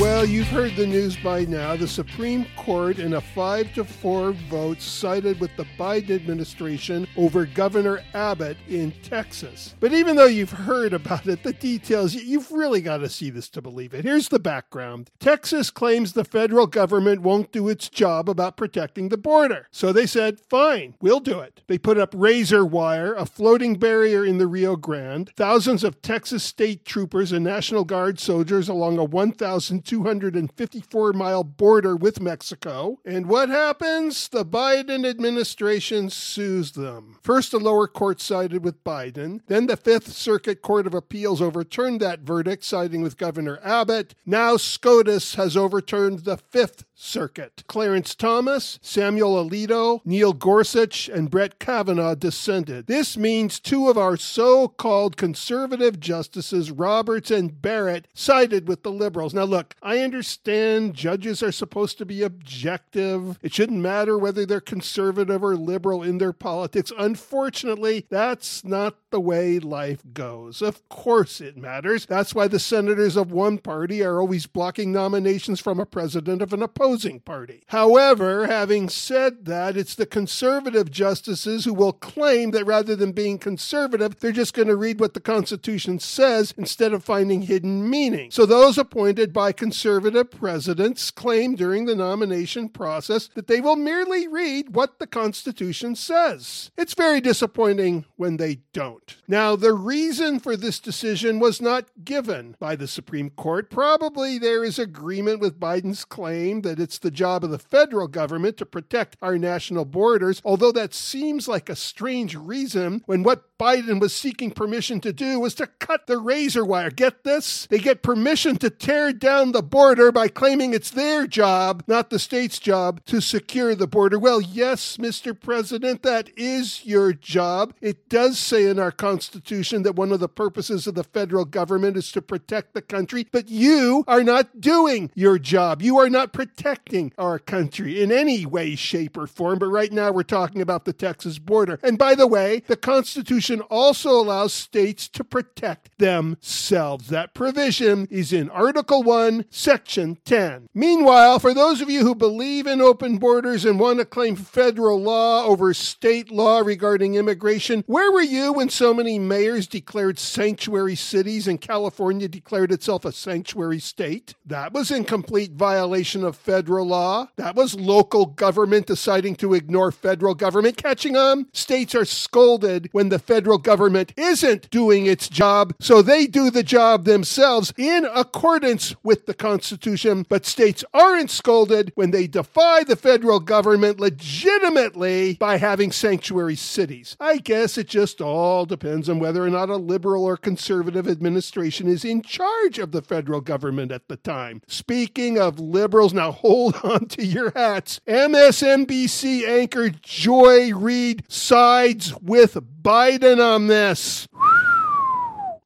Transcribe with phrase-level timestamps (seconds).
[0.00, 1.76] Well, you've heard the news by now.
[1.76, 7.44] The Supreme Court, in a 5 to 4 vote, sided with the Biden administration over
[7.44, 9.74] Governor Abbott in Texas.
[9.78, 13.50] But even though you've heard about it, the details, you've really got to see this
[13.50, 14.04] to believe it.
[14.06, 19.18] Here's the background Texas claims the federal government won't do its job about protecting the
[19.18, 19.68] border.
[19.70, 21.60] So they said, fine, we'll do it.
[21.66, 26.42] They put up razor wire, a floating barrier in the Rio Grande, thousands of Texas
[26.42, 33.00] state troopers and National Guard soldiers along a 1,000 254 mile border with Mexico.
[33.04, 34.28] And what happens?
[34.28, 37.18] The Biden administration sues them.
[37.24, 39.40] First, the lower court sided with Biden.
[39.48, 44.14] Then, the Fifth Circuit Court of Appeals overturned that verdict, siding with Governor Abbott.
[44.24, 47.64] Now, SCOTUS has overturned the Fifth Circuit.
[47.66, 52.86] Clarence Thomas, Samuel Alito, Neil Gorsuch, and Brett Kavanaugh dissented.
[52.86, 58.92] This means two of our so called conservative justices, Roberts and Barrett, sided with the
[58.92, 59.32] liberals.
[59.32, 63.38] Now, look, I understand judges are supposed to be objective.
[63.42, 66.92] It shouldn't matter whether they're conservative or liberal in their politics.
[66.98, 70.62] Unfortunately, that's not the way life goes.
[70.62, 72.06] Of course, it matters.
[72.06, 76.52] That's why the senators of one party are always blocking nominations from a president of
[76.52, 77.64] an opposing party.
[77.68, 83.38] However, having said that, it's the conservative justices who will claim that rather than being
[83.38, 88.30] conservative, they're just going to read what the Constitution says instead of finding hidden meaning.
[88.30, 94.26] So those appointed by conservative presidents claim during the nomination process that they will merely
[94.28, 96.70] read what the Constitution says.
[96.76, 98.99] It's very disappointing when they don't.
[99.28, 103.70] Now, the reason for this decision was not given by the Supreme Court.
[103.70, 108.56] Probably there is agreement with Biden's claim that it's the job of the federal government
[108.58, 114.00] to protect our national borders, although that seems like a strange reason when what Biden
[114.00, 116.90] was seeking permission to do was to cut the razor wire.
[116.90, 117.66] Get this?
[117.66, 122.18] They get permission to tear down the border by claiming it's their job, not the
[122.18, 124.18] state's job, to secure the border.
[124.18, 125.38] Well, yes, Mr.
[125.38, 127.74] President, that is your job.
[127.82, 131.96] It does say in our Constitution that one of the purposes of the federal government
[131.96, 135.80] is to protect the country, but you are not doing your job.
[135.80, 139.58] You are not protecting our country in any way, shape, or form.
[139.58, 141.80] But right now we're talking about the Texas border.
[141.82, 147.08] And by the way, the Constitution also allows states to protect themselves.
[147.08, 150.68] That provision is in Article 1, Section 10.
[150.74, 155.00] Meanwhile, for those of you who believe in open borders and want to claim federal
[155.00, 160.94] law over state law regarding immigration, where were you when so many mayors declared sanctuary
[160.94, 164.34] cities and California declared itself a sanctuary state?
[164.44, 167.28] That was in complete violation of federal law.
[167.36, 170.76] That was local government deciding to ignore federal government.
[170.76, 171.46] Catching on?
[171.52, 176.62] States are scolded when the federal government isn't doing its job, so they do the
[176.62, 180.24] job themselves in accordance with the Constitution.
[180.28, 187.16] But states aren't scolded when they defy the federal government legitimately by having sanctuary cities.
[187.20, 191.88] I guess it just all depends on whether or not a liberal or conservative administration
[191.88, 194.62] is in charge of the federal government at the time.
[194.66, 198.00] Speaking of liberals, now hold on to your hats.
[198.06, 204.28] MSNBC anchor Joy Reid sides with Biden on this.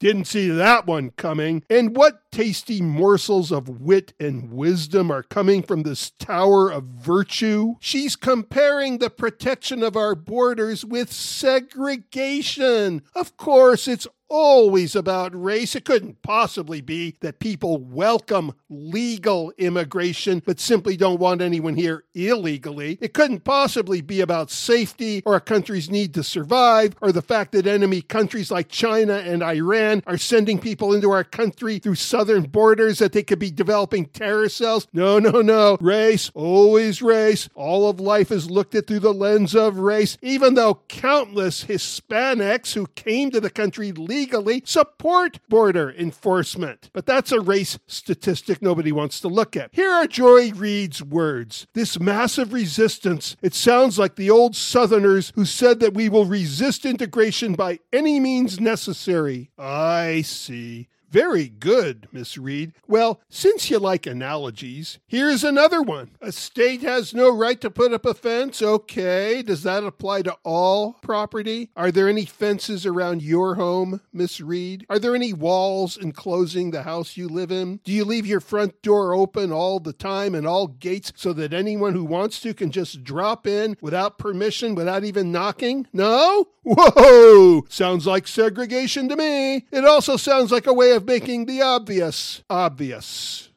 [0.05, 1.63] Didn't see that one coming.
[1.71, 7.77] And what tasty morsels of wit and wisdom are coming from this tower of virtue?
[7.81, 13.01] She's comparing the protection of our borders with segregation.
[13.15, 15.75] Of course, it's always about race.
[15.75, 22.05] It couldn't possibly be that people welcome legal immigration but simply don't want anyone here
[22.15, 22.99] illegally.
[23.01, 27.53] It couldn't possibly be about safety or a country's need to survive or the fact
[27.53, 32.45] that enemy countries like China and Iran are sending people into our country through southern
[32.45, 34.87] borders that they could be developing terror cells.
[34.93, 35.77] No, no, no.
[35.81, 37.49] Race, always race.
[37.55, 42.75] All of life is looked at through the lens of race, even though countless Hispanics
[42.75, 46.89] who came to the country legally support border enforcement.
[46.93, 49.71] But that's a race statistic nobody wants to look at.
[49.73, 51.67] Here are Joy Reid's words.
[51.75, 56.87] This massive resistance, it sounds like the old Southerners who said that we will resist
[56.87, 59.51] integration by any means necessary.
[59.59, 60.89] I see.
[61.15, 62.73] Very good, Miss Reid.
[62.89, 66.11] Well, since you like analogies, here's another one.
[66.21, 68.61] A state has no right to put up a fence.
[68.61, 69.41] Okay.
[69.43, 71.71] Does that apply to all property?
[71.77, 74.87] Are there any fences around your home, Miss Reid?
[74.91, 77.79] Are there any walls enclosing the house you live in?
[77.85, 81.55] Do you leave your front door open all the time and all gates so that
[81.55, 85.87] anyone who wants to can just drop in without permission, without even knocking?
[85.93, 86.49] No?
[86.67, 87.67] Whoa!
[87.69, 89.67] Sounds like segregation to me.
[89.71, 93.51] It also sounds like a way making the obvious obvious.